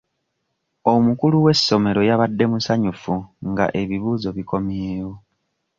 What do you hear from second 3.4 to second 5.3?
nga ebibuuzo bikomyewo.